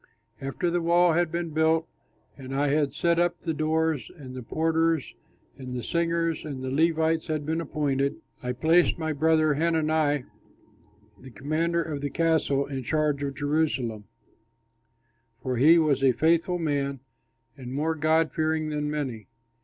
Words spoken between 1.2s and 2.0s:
been built